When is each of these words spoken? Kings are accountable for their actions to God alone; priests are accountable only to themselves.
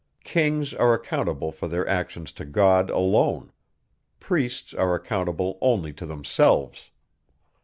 Kings 0.23 0.73
are 0.73 0.95
accountable 0.95 1.51
for 1.51 1.67
their 1.67 1.87
actions 1.87 2.31
to 2.31 2.43
God 2.43 2.89
alone; 2.89 3.51
priests 4.19 4.73
are 4.73 4.95
accountable 4.95 5.59
only 5.61 5.93
to 5.93 6.07
themselves. 6.07 6.89